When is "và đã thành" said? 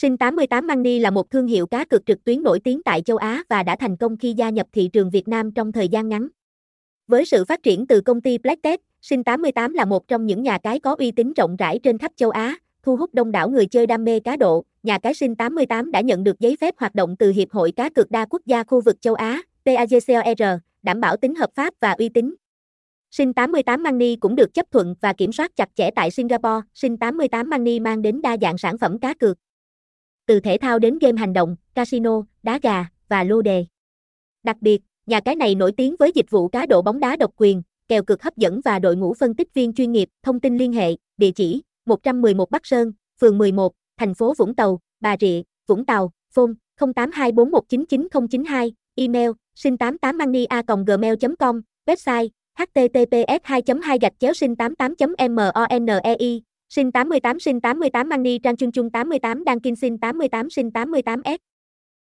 3.48-3.96